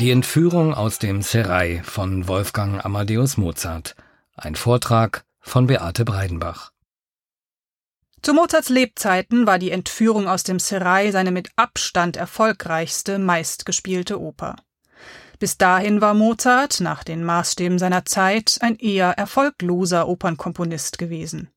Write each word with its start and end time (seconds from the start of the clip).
Die 0.00 0.12
Entführung 0.12 0.74
aus 0.74 1.00
dem 1.00 1.22
Serai 1.22 1.82
von 1.82 2.28
Wolfgang 2.28 2.84
Amadeus 2.84 3.36
Mozart. 3.36 3.96
Ein 4.36 4.54
Vortrag 4.54 5.24
von 5.40 5.66
Beate 5.66 6.04
Breidenbach. 6.04 6.70
Zu 8.22 8.32
Mozarts 8.32 8.68
Lebzeiten 8.68 9.48
war 9.48 9.58
die 9.58 9.72
Entführung 9.72 10.28
aus 10.28 10.44
dem 10.44 10.60
Serai 10.60 11.10
seine 11.10 11.32
mit 11.32 11.50
Abstand 11.56 12.16
erfolgreichste, 12.16 13.18
meistgespielte 13.18 14.20
Oper. 14.20 14.54
Bis 15.40 15.58
dahin 15.58 16.00
war 16.00 16.14
Mozart, 16.14 16.78
nach 16.80 17.02
den 17.02 17.24
Maßstäben 17.24 17.80
seiner 17.80 18.04
Zeit, 18.04 18.58
ein 18.60 18.76
eher 18.76 19.18
erfolgloser 19.18 20.06
Opernkomponist 20.06 20.98
gewesen. 20.98 21.50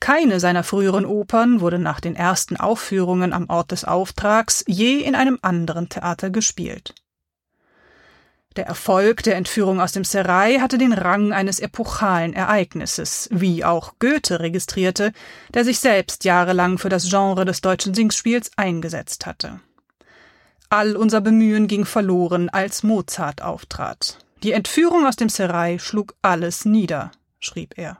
Keine 0.00 0.40
seiner 0.40 0.64
früheren 0.64 1.06
Opern 1.06 1.60
wurde 1.60 1.78
nach 1.78 2.00
den 2.00 2.16
ersten 2.16 2.56
Aufführungen 2.56 3.32
am 3.32 3.48
Ort 3.48 3.70
des 3.70 3.84
Auftrags 3.84 4.64
je 4.66 4.98
in 5.02 5.14
einem 5.14 5.38
anderen 5.40 5.88
Theater 5.88 6.30
gespielt. 6.30 6.92
Der 8.56 8.66
Erfolg 8.66 9.22
der 9.22 9.36
Entführung 9.36 9.80
aus 9.80 9.92
dem 9.92 10.04
Serai 10.04 10.60
hatte 10.60 10.78
den 10.78 10.94
Rang 10.94 11.32
eines 11.32 11.60
epochalen 11.60 12.32
Ereignisses, 12.32 13.28
wie 13.30 13.64
auch 13.64 13.94
Goethe 13.98 14.40
registrierte, 14.40 15.12
der 15.52 15.64
sich 15.64 15.78
selbst 15.78 16.24
jahrelang 16.24 16.78
für 16.78 16.88
das 16.88 17.08
Genre 17.10 17.44
des 17.44 17.60
deutschen 17.60 17.92
Singspiels 17.92 18.50
eingesetzt 18.56 19.26
hatte. 19.26 19.60
All 20.70 20.96
unser 20.96 21.20
Bemühen 21.20 21.68
ging 21.68 21.84
verloren, 21.84 22.48
als 22.48 22.82
Mozart 22.82 23.42
auftrat. 23.42 24.18
Die 24.42 24.52
Entführung 24.52 25.06
aus 25.06 25.16
dem 25.16 25.28
Serai 25.28 25.78
schlug 25.78 26.14
alles 26.22 26.64
nieder, 26.64 27.12
schrieb 27.38 27.76
er. 27.76 27.98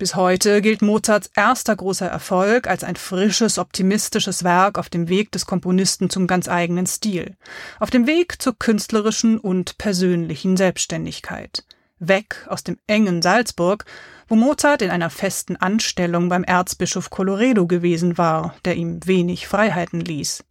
Bis 0.00 0.14
heute 0.14 0.62
gilt 0.62 0.80
Mozarts 0.80 1.30
erster 1.36 1.76
großer 1.76 2.06
Erfolg 2.06 2.66
als 2.66 2.84
ein 2.84 2.96
frisches, 2.96 3.58
optimistisches 3.58 4.44
Werk 4.44 4.78
auf 4.78 4.88
dem 4.88 5.10
Weg 5.10 5.30
des 5.30 5.44
Komponisten 5.44 6.08
zum 6.08 6.26
ganz 6.26 6.48
eigenen 6.48 6.86
Stil, 6.86 7.36
auf 7.80 7.90
dem 7.90 8.06
Weg 8.06 8.40
zur 8.40 8.58
künstlerischen 8.58 9.36
und 9.36 9.76
persönlichen 9.76 10.56
Selbstständigkeit. 10.56 11.64
Weg 11.98 12.46
aus 12.48 12.64
dem 12.64 12.78
engen 12.86 13.20
Salzburg, 13.20 13.84
wo 14.26 14.36
Mozart 14.36 14.80
in 14.80 14.88
einer 14.88 15.10
festen 15.10 15.56
Anstellung 15.56 16.30
beim 16.30 16.44
Erzbischof 16.44 17.10
Colloredo 17.10 17.66
gewesen 17.66 18.16
war, 18.16 18.54
der 18.64 18.76
ihm 18.76 19.06
wenig 19.06 19.48
Freiheiten 19.48 20.00
ließ 20.00 20.44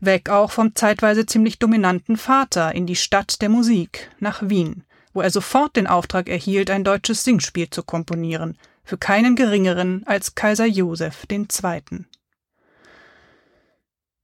weg 0.00 0.28
auch 0.28 0.52
vom 0.52 0.76
zeitweise 0.76 1.24
ziemlich 1.24 1.58
dominanten 1.58 2.16
Vater 2.16 2.74
in 2.74 2.86
die 2.86 2.94
Stadt 2.94 3.40
der 3.40 3.48
Musik, 3.48 4.10
nach 4.20 4.42
Wien, 4.48 4.84
wo 5.14 5.22
er 5.22 5.30
sofort 5.30 5.76
den 5.76 5.86
Auftrag 5.86 6.28
erhielt, 6.28 6.70
ein 6.70 6.84
deutsches 6.84 7.24
Singspiel 7.24 7.70
zu 7.70 7.82
komponieren, 7.82 8.58
für 8.84 8.98
keinen 8.98 9.34
geringeren 9.34 10.02
als 10.06 10.34
Kaiser 10.34 10.66
Joseph 10.66 11.26
II. 11.30 12.04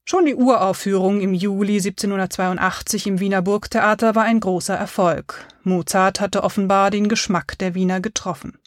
Schon 0.05 0.27
die 0.27 0.35
Uraufführung 0.35 1.21
im 1.21 1.35
Juli 1.35 1.77
1782 1.77 3.07
im 3.07 3.21
Wiener 3.21 3.43
Burgtheater 3.43 4.15
war 4.15 4.25
ein 4.25 4.41
großer 4.41 4.75
Erfolg. 4.75 5.47
Mozart 5.63 6.21
hatte 6.21 6.43
offenbar 6.43 6.91
den 6.91 7.09
Geschmack 7.09 7.57
der 7.59 7.75
Wiener 7.75 8.01
getroffen. 8.01 8.59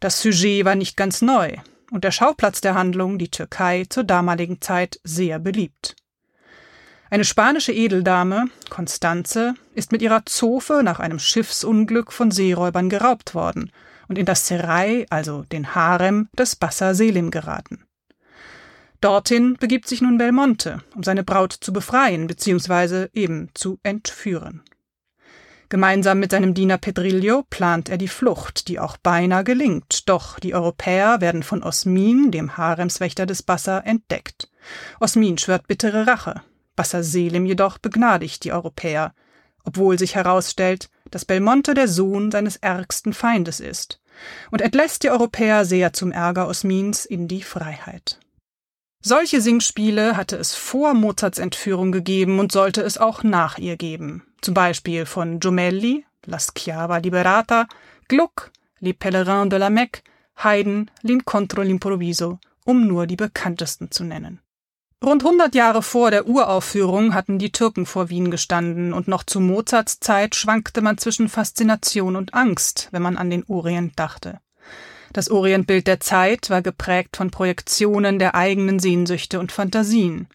Das 0.00 0.22
Sujet 0.22 0.64
war 0.64 0.76
nicht 0.76 0.96
ganz 0.96 1.20
neu 1.20 1.56
und 1.90 2.04
der 2.04 2.10
Schauplatz 2.10 2.60
der 2.60 2.74
Handlung, 2.74 3.18
die 3.18 3.30
Türkei, 3.30 3.84
zur 3.88 4.04
damaligen 4.04 4.60
Zeit 4.60 4.98
sehr 5.04 5.38
beliebt. 5.38 5.94
Eine 7.10 7.24
spanische 7.24 7.72
Edeldame, 7.72 8.46
Constanze, 8.70 9.54
ist 9.74 9.92
mit 9.92 10.00
ihrer 10.00 10.24
Zofe 10.24 10.82
nach 10.82 11.00
einem 11.00 11.18
Schiffsunglück 11.18 12.12
von 12.12 12.30
Seeräubern 12.30 12.88
geraubt 12.88 13.34
worden 13.34 13.70
und 14.10 14.18
in 14.18 14.26
das 14.26 14.48
Serai, 14.48 15.06
also 15.08 15.44
den 15.44 15.76
Harem, 15.76 16.28
des 16.36 16.56
Bassa 16.56 16.94
Selim 16.94 17.30
geraten. 17.30 17.86
Dorthin 19.00 19.56
begibt 19.58 19.86
sich 19.86 20.02
nun 20.02 20.18
Belmonte, 20.18 20.82
um 20.96 21.04
seine 21.04 21.22
Braut 21.22 21.52
zu 21.52 21.72
befreien 21.72 22.26
bzw. 22.26 23.06
eben 23.14 23.50
zu 23.54 23.78
entführen. 23.84 24.62
Gemeinsam 25.68 26.18
mit 26.18 26.32
seinem 26.32 26.54
Diener 26.54 26.76
Pedrillo 26.76 27.44
plant 27.48 27.88
er 27.88 27.98
die 27.98 28.08
Flucht, 28.08 28.66
die 28.66 28.80
auch 28.80 28.96
beinahe 28.96 29.44
gelingt, 29.44 30.08
doch 30.08 30.40
die 30.40 30.54
Europäer 30.54 31.20
werden 31.20 31.44
von 31.44 31.62
Osmin, 31.62 32.32
dem 32.32 32.56
Haremswächter 32.56 33.26
des 33.26 33.44
Bassa, 33.44 33.78
entdeckt. 33.78 34.50
Osmin 34.98 35.38
schwört 35.38 35.68
bittere 35.68 36.08
Rache, 36.08 36.42
Bassa 36.74 37.04
Selim 37.04 37.46
jedoch 37.46 37.78
begnadigt 37.78 38.42
die 38.42 38.52
Europäer, 38.52 39.14
obwohl 39.62 40.00
sich 40.00 40.16
herausstellt, 40.16 40.90
dass 41.12 41.24
Belmonte 41.24 41.74
der 41.74 41.86
Sohn 41.86 42.32
seines 42.32 42.56
ärgsten 42.56 43.12
Feindes 43.12 43.60
ist 43.60 43.99
und 44.50 44.60
entlässt 44.60 45.02
die 45.02 45.10
Europäer 45.10 45.64
sehr 45.64 45.92
zum 45.92 46.12
Ärger 46.12 46.48
Osmins 46.48 47.04
in 47.04 47.28
die 47.28 47.42
Freiheit. 47.42 48.18
Solche 49.02 49.40
Singspiele 49.40 50.16
hatte 50.16 50.36
es 50.36 50.54
vor 50.54 50.92
Mozarts 50.92 51.38
Entführung 51.38 51.90
gegeben 51.90 52.38
und 52.38 52.52
sollte 52.52 52.82
es 52.82 52.98
auch 52.98 53.22
nach 53.22 53.56
ihr 53.56 53.76
geben. 53.76 54.26
Zum 54.42 54.52
Beispiel 54.52 55.06
von 55.06 55.40
Giomelli, 55.40 56.04
La 56.26 56.38
Schiava 56.38 56.98
Liberata, 56.98 57.66
Gluck, 58.08 58.50
Les 58.80 58.92
Pèlerins 58.92 59.48
de 59.48 59.58
la 59.58 59.70
Mecque, 59.70 60.02
Haydn, 60.36 60.90
L'Incontro 61.02 61.62
l'Improviso, 61.62 62.38
um 62.64 62.86
nur 62.86 63.06
die 63.06 63.16
bekanntesten 63.16 63.90
zu 63.90 64.04
nennen. 64.04 64.40
Rund 65.02 65.24
100 65.24 65.54
Jahre 65.54 65.82
vor 65.82 66.10
der 66.10 66.26
Uraufführung 66.26 67.14
hatten 67.14 67.38
die 67.38 67.52
Türken 67.52 67.86
vor 67.86 68.10
Wien 68.10 68.30
gestanden 68.30 68.92
und 68.92 69.08
noch 69.08 69.24
zu 69.24 69.40
Mozarts 69.40 69.98
Zeit 69.98 70.34
schwankte 70.34 70.82
man 70.82 70.98
zwischen 70.98 71.30
Faszination 71.30 72.16
und 72.16 72.34
Angst, 72.34 72.88
wenn 72.90 73.00
man 73.00 73.16
an 73.16 73.30
den 73.30 73.44
Orient 73.48 73.98
dachte. 73.98 74.40
Das 75.14 75.30
Orientbild 75.30 75.86
der 75.86 76.00
Zeit 76.00 76.50
war 76.50 76.60
geprägt 76.60 77.16
von 77.16 77.30
Projektionen 77.30 78.18
der 78.18 78.34
eigenen 78.34 78.78
Sehnsüchte 78.78 79.40
und 79.40 79.52
Fantasien. 79.52 80.28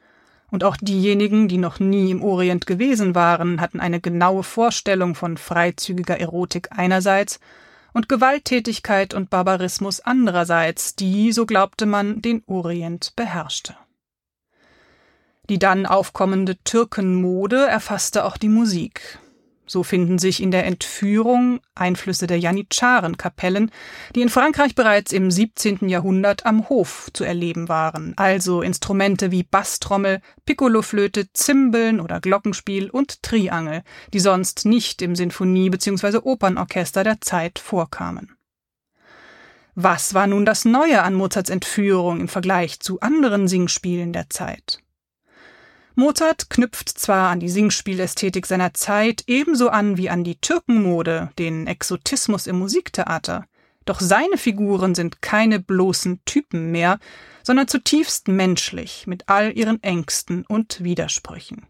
Und 0.50 0.64
auch 0.64 0.78
diejenigen, 0.78 1.48
die 1.48 1.60
noch 1.60 1.80
nie 1.80 2.10
im 2.10 2.24
Orient 2.24 2.66
gewesen 2.66 3.14
waren, 3.14 3.62
hatten 3.62 3.80
eine 3.80 4.02
genaue 4.02 4.42
Vorstellung 4.42 5.14
von 5.14 5.38
freizügiger 5.38 6.20
Erotik 6.20 6.70
einerseits 6.72 7.40
und 7.94 8.10
Gewalttätigkeit 8.10 9.14
und 9.14 9.30
Barbarismus 9.30 10.00
andererseits, 10.00 10.96
die, 10.96 11.32
so 11.34 11.46
glaubte 11.46 11.86
man, 11.86 12.24
den 12.24 12.42
Orient 12.48 13.14
beherrschte. 13.16 13.76
Die 15.50 15.60
dann 15.60 15.86
aufkommende 15.86 16.58
Türkenmode 16.64 17.68
erfasste 17.68 18.26
auch 18.26 18.38
die 18.38 18.50
Musik. 18.50 19.20
So 19.68 19.84
finden 19.84 20.20
sich 20.20 20.44
in 20.44 20.52
der 20.52 20.66
Entführung 20.66 21.60
Einflüsse 21.74 22.28
der 22.28 22.38
Janitscharenkapellen, 22.38 23.72
die 24.14 24.22
in 24.22 24.30
Frankreich 24.30 24.76
bereits 24.76 25.12
im 25.12 25.32
17. 25.32 25.90
Jahrhundert 25.90 26.46
am 26.46 26.70
Hof 26.70 27.10
zu 27.14 27.24
erleben 27.24 27.68
waren, 27.68 28.14
also 28.16 28.62
Instrumente 28.62 29.32
wie 29.32 29.44
Basstrommel, 29.44 30.22
Piccoloflöte, 30.46 31.34
Zimbeln 31.34 32.00
oder 32.00 32.20
Glockenspiel 32.20 32.92
und 32.92 33.24
Triangel, 33.24 33.82
die 34.14 34.20
sonst 34.20 34.66
nicht 34.66 35.02
im 35.02 35.16
Sinfonie- 35.16 35.72
bzw. 35.72 36.20
Opernorchester 36.24 37.04
der 37.04 37.22
Zeit 37.22 37.58
vorkamen. 37.58 38.36
Was 39.74 40.14
war 40.14 40.28
nun 40.28 40.46
das 40.46 40.64
Neue 40.64 41.02
an 41.02 41.16
Mozarts 41.16 41.50
Entführung 41.50 42.22
im 42.22 42.28
Vergleich 42.28 42.80
zu 42.80 43.00
anderen 43.02 43.48
Singspielen 43.48 44.14
der 44.14 44.30
Zeit? 44.30 44.85
Mozart 45.96 46.50
knüpft 46.50 46.90
zwar 46.90 47.30
an 47.30 47.40
die 47.40 47.50
Singspielästhetik 47.50 48.46
seiner 48.46 48.74
Zeit 48.74 49.24
ebenso 49.28 49.70
an 49.70 49.98
wie 49.98 50.10
an 50.10 50.24
die 50.24 50.36
Türkenmode, 50.36 51.32
den 51.40 51.68
Exotismus 51.68 52.48
im 52.48 52.60
Musiktheater, 52.60 53.46
doch 53.86 54.02
seine 54.02 54.38
Figuren 54.38 54.96
sind 54.96 55.22
keine 55.22 55.60
bloßen 55.60 56.20
Typen 56.26 56.72
mehr, 56.72 57.00
sondern 57.44 57.68
zutiefst 57.68 58.28
menschlich 58.28 59.08
mit 59.08 59.30
all 59.30 59.56
ihren 59.56 59.82
Ängsten 59.84 60.46
und 60.46 60.84
Widersprüchen. 60.84 61.68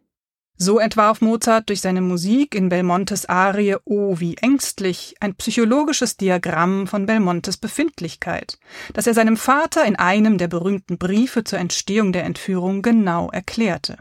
So 0.57 0.79
entwarf 0.79 1.19
Mozart 1.19 1.67
durch 1.67 1.81
seine 1.81 1.99
Musik 1.99 2.55
in 2.55 2.69
Belmontes 2.69 3.27
Arie 3.27 3.75
Oh 3.83 4.21
wie 4.21 4.37
ängstlich 4.37 5.15
ein 5.19 5.35
psychologisches 5.35 6.15
Diagramm 6.15 6.87
von 6.87 7.05
Belmontes 7.05 7.57
Befindlichkeit, 7.57 8.57
das 8.93 9.05
er 9.05 9.13
seinem 9.13 9.35
Vater 9.35 9.83
in 9.83 9.97
einem 9.97 10.37
der 10.37 10.47
berühmten 10.47 10.97
Briefe 10.97 11.43
zur 11.43 11.59
Entstehung 11.59 12.13
der 12.13 12.23
Entführung 12.23 12.81
genau 12.81 13.29
erklärte. 13.31 13.97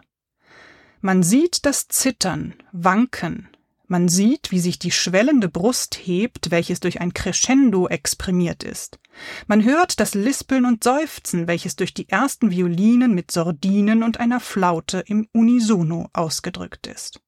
Man 1.04 1.22
sieht 1.22 1.66
das 1.66 1.86
Zittern, 1.88 2.54
Wanken, 2.72 3.50
man 3.88 4.08
sieht, 4.08 4.50
wie 4.52 4.58
sich 4.58 4.78
die 4.78 4.90
schwellende 4.90 5.50
Brust 5.50 5.98
hebt, 6.02 6.50
welches 6.50 6.80
durch 6.80 7.02
ein 7.02 7.12
Crescendo 7.12 7.88
exprimiert 7.88 8.62
ist. 8.62 8.98
Man 9.46 9.64
hört 9.64 10.00
das 10.00 10.14
Lispeln 10.14 10.64
und 10.64 10.82
Seufzen, 10.82 11.46
welches 11.46 11.76
durch 11.76 11.92
die 11.92 12.08
ersten 12.08 12.50
Violinen 12.50 13.14
mit 13.14 13.32
Sordinen 13.32 14.02
und 14.02 14.18
einer 14.18 14.40
Flaute 14.40 15.04
im 15.06 15.28
Unisono 15.32 16.08
ausgedrückt 16.14 16.86
ist. 16.86 17.20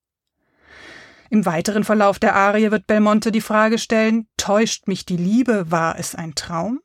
Im 1.29 1.45
weiteren 1.45 1.85
Verlauf 1.85 2.19
der 2.19 2.35
Arie 2.35 2.71
wird 2.71 2.87
Belmonte 2.87 3.31
die 3.31 3.43
Frage 3.43 3.77
stellen, 3.77 4.27
täuscht 4.39 4.89
mich 4.89 5.05
die 5.05 5.19
Liebe, 5.19 5.71
war 5.71 5.99
es 5.99 6.15
ein 6.15 6.35
Traum? 6.35 6.81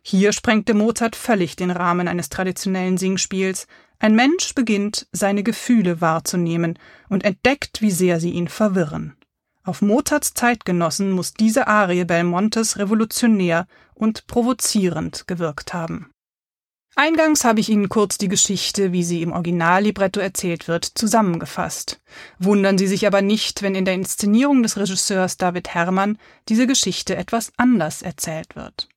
Hier 0.00 0.32
sprengte 0.32 0.74
Mozart 0.74 1.16
völlig 1.16 1.56
den 1.56 1.70
Rahmen 1.70 2.08
eines 2.08 2.30
traditionellen 2.30 2.98
Singspiels, 2.98 3.66
ein 3.98 4.14
Mensch 4.14 4.54
beginnt, 4.54 5.06
seine 5.12 5.42
Gefühle 5.42 6.00
wahrzunehmen 6.00 6.78
und 7.08 7.24
entdeckt, 7.24 7.80
wie 7.80 7.90
sehr 7.90 8.20
sie 8.20 8.30
ihn 8.30 8.48
verwirren. 8.48 9.16
Auf 9.62 9.80
Mozarts 9.80 10.34
Zeitgenossen 10.34 11.10
muss 11.10 11.32
diese 11.32 11.66
Arie 11.68 12.04
Belmontes 12.04 12.78
revolutionär 12.78 13.66
und 13.94 14.26
provozierend 14.26 15.26
gewirkt 15.26 15.72
haben. 15.72 16.10
Eingangs 16.96 17.44
habe 17.44 17.58
ich 17.58 17.70
Ihnen 17.70 17.88
kurz 17.88 18.18
die 18.18 18.28
Geschichte, 18.28 18.92
wie 18.92 19.02
sie 19.02 19.22
im 19.22 19.32
Originallibretto 19.32 20.20
erzählt 20.20 20.68
wird, 20.68 20.84
zusammengefasst. 20.84 22.00
Wundern 22.38 22.78
Sie 22.78 22.86
sich 22.86 23.04
aber 23.06 23.20
nicht, 23.20 23.62
wenn 23.62 23.74
in 23.74 23.84
der 23.84 23.94
Inszenierung 23.94 24.62
des 24.62 24.76
Regisseurs 24.76 25.36
David 25.36 25.70
Herrmann 25.74 26.18
diese 26.48 26.68
Geschichte 26.68 27.16
etwas 27.16 27.52
anders 27.56 28.02
erzählt 28.02 28.54
wird. 28.54 28.88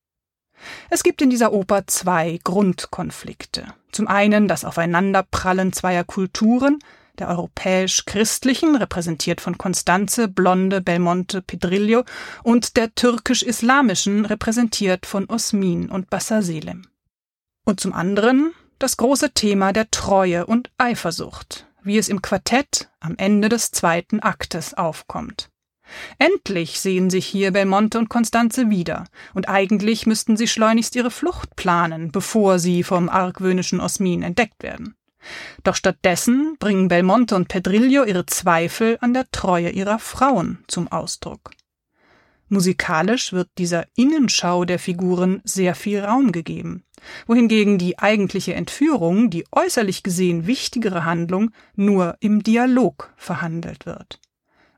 Es 0.92 1.02
gibt 1.02 1.24
in 1.24 1.32
dieser 1.32 1.54
Oper 1.54 1.88
zwei 1.88 2.40
Grundkonflikte. 2.44 3.74
Zum 3.92 4.08
einen 4.08 4.48
das 4.48 4.66
Aufeinanderprallen 4.66 5.74
zweier 5.74 6.04
Kulturen, 6.04 6.80
der 7.18 7.30
europäisch-christlichen, 7.30 8.76
repräsentiert 8.76 9.42
von 9.42 9.58
Constanze, 9.58 10.28
Blonde, 10.28 10.82
Belmonte, 10.82 11.42
Pedrillo, 11.42 12.04
und 12.44 12.78
der 12.78 12.94
türkisch-islamischen, 12.94 14.26
repräsentiert 14.26 15.06
von 15.06 15.30
Osmin 15.30 15.90
und 15.90 16.10
Bassaselem. 16.10 16.84
Und 17.66 17.80
zum 17.80 17.94
anderen 17.94 18.52
das 18.80 18.98
große 18.98 19.32
Thema 19.32 19.74
der 19.74 19.90
Treue 19.90 20.46
und 20.46 20.70
Eifersucht, 20.78 21.68
wie 21.82 21.98
es 21.98 22.10
im 22.10 22.22
Quartett 22.22 22.90
am 23.00 23.16
Ende 23.18 23.50
des 23.50 23.72
zweiten 23.72 24.20
Aktes 24.20 24.76
aufkommt. 24.76 25.50
Endlich 26.20 26.80
sehen 26.80 27.10
sich 27.10 27.26
hier 27.26 27.52
Belmonte 27.52 27.98
und 27.98 28.10
Constanze 28.10 28.70
wieder, 28.70 29.06
und 29.34 29.50
eigentlich 29.50 30.06
müssten 30.06 30.38
sie 30.38 30.48
schleunigst 30.48 30.96
ihre 30.96 31.12
Flucht 31.12 31.56
planen, 31.56 32.12
bevor 32.12 32.60
sie 32.60 32.84
vom 32.84 33.10
argwöhnischen 33.10 33.80
Osmin 33.80 34.24
entdeckt 34.24 34.64
werden. 34.64 34.96
Doch 35.64 35.76
stattdessen 35.76 36.56
bringen 36.60 36.88
Belmonte 36.88 37.36
und 37.36 37.48
Pedrillo 37.48 38.04
ihre 38.04 38.26
Zweifel 38.26 38.98
an 39.02 39.14
der 39.14 39.30
Treue 39.32 39.70
ihrer 39.70 40.00
Frauen 40.00 40.64
zum 40.68 40.88
Ausdruck. 40.92 41.52
Musikalisch 42.50 43.34
wird 43.34 43.50
dieser 43.58 43.88
Innenschau 43.96 44.64
der 44.64 44.80
Figuren 44.80 45.42
sehr 45.44 45.76
viel 45.76 46.00
Raum 46.00 46.32
gegeben, 46.32 46.86
wohingegen 47.26 47.78
die 47.78 48.00
eigentliche 48.00 48.54
Entführung, 48.54 49.30
die 49.30 49.46
äußerlich 49.52 50.02
gesehen 50.02 50.48
wichtigere 50.48 51.04
Handlung, 51.04 51.52
nur 51.76 52.16
im 52.22 52.44
Dialog 52.44 53.14
verhandelt 53.18 53.86
wird. 53.86 54.22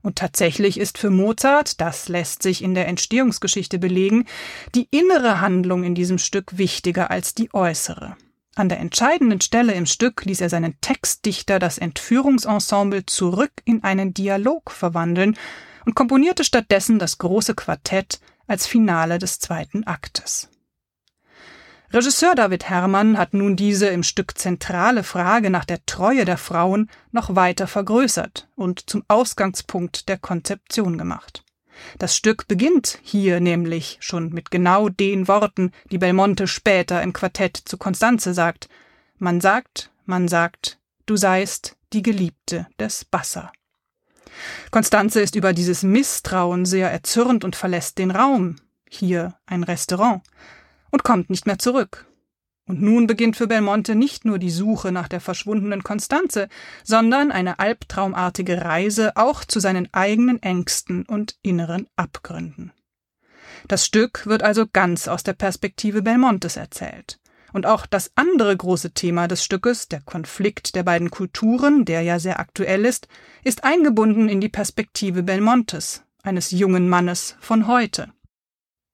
Und 0.02 0.16
tatsächlich 0.16 0.80
ist 0.80 0.98
für 0.98 1.10
Mozart, 1.10 1.82
das 1.82 2.08
lässt 2.08 2.42
sich 2.42 2.64
in 2.64 2.74
der 2.74 2.88
Entstehungsgeschichte 2.88 3.80
belegen, 3.80 4.26
die 4.74 4.88
innere 4.92 5.42
Handlung 5.42 5.84
in 5.84 5.96
diesem 5.96 6.18
Stück 6.18 6.58
wichtiger 6.58 7.12
als 7.12 7.36
die 7.36 7.54
äußere. 7.54 8.16
An 8.56 8.70
der 8.70 8.80
entscheidenden 8.80 9.42
Stelle 9.42 9.74
im 9.74 9.86
Stück 9.86 10.26
ließ 10.26 10.42
er 10.42 10.50
seinen 10.50 10.80
Textdichter 10.82 11.60
das 11.60 11.78
Entführungsensemble 11.78 13.06
zurück 13.06 13.52
in 13.66 13.84
einen 13.84 14.14
Dialog 14.14 14.72
verwandeln 14.72 15.38
und 15.86 15.96
komponierte 15.96 16.44
stattdessen 16.44 17.00
das 17.00 17.18
große 17.18 17.56
Quartett 17.56 18.20
als 18.48 18.68
Finale 18.68 19.18
des 19.18 19.40
zweiten 19.40 19.86
Aktes. 19.86 20.50
Regisseur 21.92 22.36
David 22.36 22.70
Herrmann 22.70 23.18
hat 23.18 23.34
nun 23.34 23.56
diese 23.56 23.88
im 23.88 24.04
Stück 24.04 24.38
zentrale 24.38 25.04
Frage 25.04 25.50
nach 25.50 25.66
der 25.66 25.84
Treue 25.88 26.24
der 26.24 26.38
Frauen 26.38 26.88
noch 27.12 27.36
weiter 27.36 27.66
vergrößert 27.66 28.48
und 28.56 28.88
zum 28.88 29.04
Ausgangspunkt 29.08 30.08
der 30.08 30.20
Konzeption 30.20 31.00
gemacht. 31.00 31.44
Das 31.98 32.16
Stück 32.16 32.48
beginnt 32.48 33.00
hier 33.02 33.40
nämlich 33.40 33.98
schon 34.02 34.30
mit 34.30 34.52
genau 34.52 34.90
den 34.90 35.28
Worten, 35.28 35.72
die 35.92 35.98
Belmonte 35.98 36.46
später 36.46 37.02
im 37.02 37.12
Quartett 37.12 37.58
zu 37.58 37.78
Constanze 37.78 38.36
sagt. 38.36 38.70
Man 39.18 39.42
sagt, 39.42 39.92
man 40.06 40.28
sagt, 40.28 40.78
du 41.08 41.16
seist 41.16 41.76
die 41.94 42.04
Geliebte 42.04 42.68
des 42.80 43.04
Bassa. 43.04 43.52
Konstanze 44.70 45.22
ist 45.22 45.36
über 45.36 45.54
dieses 45.54 45.82
Misstrauen 45.82 46.66
sehr 46.66 46.92
erzürnt 46.92 47.44
und 47.44 47.56
verlässt 47.56 47.98
den 47.98 48.12
Raum, 48.12 48.58
hier 48.88 49.34
ein 49.48 49.64
Restaurant, 49.64 50.22
und 50.92 51.04
kommt 51.04 51.30
nicht 51.30 51.46
mehr 51.46 51.60
zurück. 51.60 52.06
Und 52.70 52.84
nun 52.84 53.08
beginnt 53.08 53.36
für 53.36 53.48
Belmonte 53.48 53.96
nicht 53.96 54.26
nur 54.26 54.38
die 54.38 54.52
Suche 54.52 54.92
nach 54.92 55.08
der 55.08 55.22
verschwundenen 55.22 55.82
Konstanze, 55.82 56.50
sondern 56.84 57.32
eine 57.32 57.58
albtraumartige 57.58 58.64
Reise 58.64 59.18
auch 59.18 59.44
zu 59.44 59.60
seinen 59.60 59.92
eigenen 59.92 60.42
Ängsten 60.44 61.04
und 61.04 61.36
inneren 61.42 61.88
Abgründen. 61.96 62.72
Das 63.68 63.86
Stück 63.86 64.28
wird 64.28 64.44
also 64.44 64.66
ganz 64.72 65.08
aus 65.08 65.24
der 65.24 65.34
Perspektive 65.34 66.04
Belmontes 66.04 66.58
erzählt. 66.58 67.20
Und 67.52 67.66
auch 67.66 67.88
das 67.88 68.12
andere 68.14 68.56
große 68.56 68.92
Thema 68.92 69.28
des 69.28 69.44
Stückes, 69.44 69.88
der 69.88 70.02
Konflikt 70.02 70.76
der 70.76 70.84
beiden 70.84 71.10
Kulturen, 71.10 71.86
der 71.86 72.04
ja 72.04 72.20
sehr 72.20 72.40
aktuell 72.40 72.86
ist, 72.86 73.08
ist 73.44 73.64
eingebunden 73.64 74.30
in 74.30 74.40
die 74.40 74.50
Perspektive 74.50 75.24
Belmontes, 75.24 76.04
eines 76.22 76.52
jungen 76.52 76.88
Mannes 76.88 77.36
von 77.40 77.66
heute. 77.66 78.14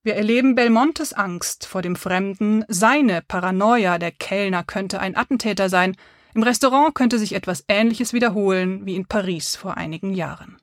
Wir 0.06 0.14
erleben 0.14 0.54
Belmontes 0.54 1.14
Angst 1.14 1.66
vor 1.66 1.82
dem 1.82 1.96
Fremden, 1.96 2.64
seine 2.68 3.24
Paranoia, 3.24 3.98
der 3.98 4.12
Kellner 4.12 4.64
könnte 4.64 5.00
ein 5.00 5.18
Attentäter 5.18 5.68
sein, 5.68 5.96
im 6.36 6.44
Restaurant 6.44 6.94
könnte 6.94 7.18
sich 7.18 7.34
etwas 7.34 7.66
Ähnliches 7.68 8.14
wiederholen 8.14 8.86
wie 8.86 8.94
in 8.94 9.08
Paris 9.08 9.56
vor 9.56 9.78
einigen 9.78 10.14
Jahren. 10.14 10.58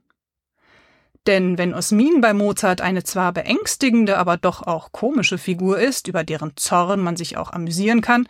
Denn 1.27 1.59
wenn 1.59 1.75
Osmin 1.75 2.21
bei 2.21 2.35
Mozart 2.35 2.81
eine 2.81 3.03
zwar 3.03 3.33
beängstigende, 3.33 4.17
aber 4.17 4.37
doch 4.37 4.63
auch 4.63 4.93
komische 4.93 5.39
Figur 5.39 5.81
ist, 5.81 6.07
über 6.07 6.23
deren 6.23 6.57
Zorn 6.57 7.01
man 7.01 7.17
sich 7.17 7.37
auch 7.37 7.53
amüsieren 7.53 8.01
kann, 8.01 8.29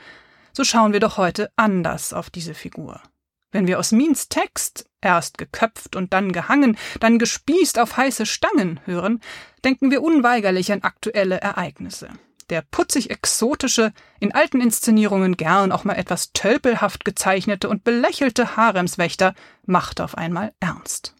so 0.54 0.64
schauen 0.64 0.94
wir 0.94 1.00
doch 1.00 1.18
heute 1.18 1.50
anders 1.56 2.14
auf 2.14 2.30
diese 2.30 2.54
Figur. 2.54 3.02
Wenn 3.52 3.66
wir 3.66 3.78
Osmins 3.78 4.28
Text, 4.28 4.88
erst 5.02 5.36
geköpft 5.36 5.94
und 5.94 6.12
dann 6.12 6.32
gehangen, 6.32 6.76
dann 7.00 7.18
gespießt 7.18 7.78
auf 7.78 7.96
heiße 7.98 8.24
Stangen 8.26 8.80
hören, 8.86 9.20
denken 9.62 9.90
wir 9.90 10.02
unweigerlich 10.02 10.72
an 10.72 10.82
aktuelle 10.82 11.40
Ereignisse. 11.40 12.08
Der 12.50 12.62
putzig 12.62 13.10
exotische, 13.10 13.92
in 14.20 14.32
alten 14.32 14.60
Inszenierungen 14.60 15.36
gern 15.36 15.70
auch 15.70 15.84
mal 15.84 15.94
etwas 15.94 16.32
tölpelhaft 16.32 17.04
gezeichnete 17.04 17.68
und 17.68 17.84
belächelte 17.84 18.56
Haremswächter 18.56 19.34
macht 19.64 20.00
auf 20.00 20.16
einmal 20.16 20.52
ernst. 20.58 21.14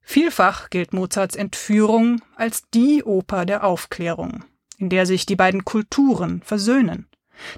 Vielfach 0.00 0.70
gilt 0.70 0.92
Mozarts 0.92 1.36
Entführung 1.36 2.20
als 2.36 2.68
die 2.74 3.04
Oper 3.04 3.46
der 3.46 3.64
Aufklärung, 3.64 4.44
in 4.76 4.90
der 4.90 5.06
sich 5.06 5.24
die 5.24 5.36
beiden 5.36 5.64
Kulturen 5.64 6.42
versöhnen. 6.42 7.08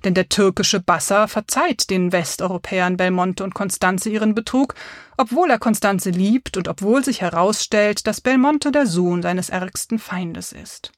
Denn 0.04 0.14
der 0.14 0.28
türkische 0.28 0.80
Bassa 0.80 1.26
verzeiht 1.26 1.90
den 1.90 2.12
Westeuropäern 2.12 2.96
Belmonte 2.96 3.44
und 3.44 3.54
Constanze 3.54 4.10
ihren 4.10 4.34
Betrug, 4.34 4.74
obwohl 5.16 5.50
er 5.50 5.58
Constanze 5.58 6.10
liebt 6.10 6.56
und 6.56 6.68
obwohl 6.68 7.04
sich 7.04 7.20
herausstellt, 7.20 8.06
dass 8.06 8.20
Belmonte 8.20 8.72
der 8.72 8.86
Sohn 8.86 9.22
seines 9.22 9.50
ärgsten 9.50 9.98
Feindes 9.98 10.52
ist. 10.52 10.92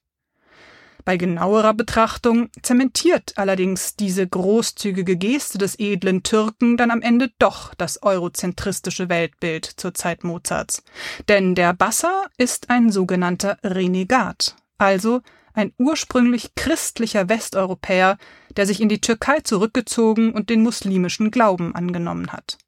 Bei 1.08 1.16
genauerer 1.16 1.72
Betrachtung 1.72 2.50
zementiert 2.60 3.32
allerdings 3.36 3.96
diese 3.96 4.28
großzügige 4.28 5.16
Geste 5.16 5.56
des 5.56 5.78
edlen 5.78 6.22
Türken 6.22 6.76
dann 6.76 6.90
am 6.90 7.00
Ende 7.00 7.30
doch 7.38 7.72
das 7.72 8.02
eurozentristische 8.02 9.08
Weltbild 9.08 9.64
zur 9.64 9.94
Zeit 9.94 10.22
Mozarts. 10.22 10.82
Denn 11.26 11.54
der 11.54 11.72
Bassa 11.72 12.26
ist 12.36 12.68
ein 12.68 12.92
sogenannter 12.92 13.56
Renegat, 13.64 14.56
also 14.76 15.22
ein 15.54 15.72
ursprünglich 15.78 16.54
christlicher 16.54 17.30
Westeuropäer, 17.30 18.18
der 18.58 18.66
sich 18.66 18.80
in 18.80 18.88
die 18.88 19.00
Türkei 19.00 19.38
zurückgezogen 19.40 20.32
und 20.32 20.50
den 20.50 20.62
muslimischen 20.62 21.30
Glauben 21.30 21.76
angenommen 21.76 22.32
hat. 22.32 22.58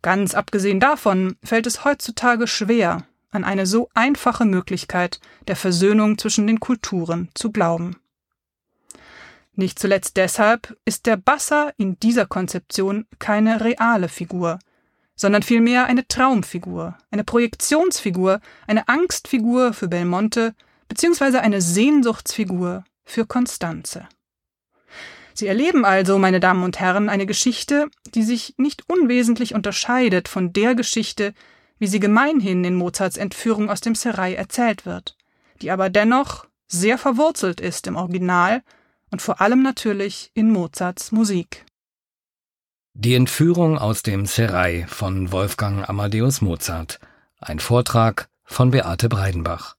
Ganz 0.00 0.34
abgesehen 0.34 0.80
davon 0.80 1.36
fällt 1.44 1.66
es 1.66 1.84
heutzutage 1.84 2.46
schwer, 2.46 3.06
an 3.30 3.44
eine 3.44 3.66
so 3.66 3.90
einfache 3.92 4.46
Möglichkeit 4.46 5.20
der 5.48 5.56
Versöhnung 5.56 6.16
zwischen 6.16 6.46
den 6.46 6.60
Kulturen 6.60 7.28
zu 7.34 7.52
glauben. 7.52 7.96
Nicht 9.54 9.78
zuletzt 9.78 10.16
deshalb 10.16 10.74
ist 10.86 11.04
der 11.04 11.18
Bassa 11.18 11.72
in 11.76 12.00
dieser 12.00 12.24
Konzeption 12.24 13.06
keine 13.18 13.60
reale 13.60 14.08
Figur, 14.08 14.58
sondern 15.14 15.42
vielmehr 15.42 15.84
eine 15.84 16.08
Traumfigur, 16.08 16.96
eine 17.10 17.24
Projektionsfigur, 17.24 18.40
eine 18.66 18.88
Angstfigur 18.88 19.74
für 19.74 19.88
Belmonte 19.88 20.54
beziehungsweise 20.88 21.42
eine 21.42 21.60
Sehnsuchtsfigur 21.60 22.84
für 23.04 23.26
Constanze. 23.26 24.08
Sie 25.34 25.46
erleben 25.46 25.84
also, 25.84 26.18
meine 26.18 26.40
Damen 26.40 26.62
und 26.62 26.80
Herren, 26.80 27.08
eine 27.08 27.26
Geschichte, 27.26 27.88
die 28.14 28.22
sich 28.22 28.54
nicht 28.56 28.84
unwesentlich 28.88 29.54
unterscheidet 29.54 30.28
von 30.28 30.52
der 30.52 30.74
Geschichte, 30.74 31.34
wie 31.78 31.86
sie 31.86 32.00
gemeinhin 32.00 32.64
in 32.64 32.74
Mozarts 32.74 33.16
Entführung 33.16 33.70
aus 33.70 33.80
dem 33.80 33.94
Serai 33.94 34.34
erzählt 34.34 34.86
wird, 34.86 35.16
die 35.62 35.70
aber 35.70 35.88
dennoch 35.88 36.46
sehr 36.68 36.98
verwurzelt 36.98 37.60
ist 37.60 37.86
im 37.86 37.96
Original 37.96 38.62
und 39.10 39.22
vor 39.22 39.40
allem 39.40 39.62
natürlich 39.62 40.30
in 40.34 40.50
Mozarts 40.50 41.10
Musik. 41.10 41.64
Die 42.94 43.14
Entführung 43.14 43.78
aus 43.78 44.02
dem 44.02 44.26
Serai 44.26 44.84
von 44.88 45.32
Wolfgang 45.32 45.88
Amadeus 45.88 46.40
Mozart. 46.40 47.00
Ein 47.38 47.58
Vortrag 47.58 48.28
von 48.44 48.72
Beate 48.72 49.08
Breidenbach. 49.08 49.76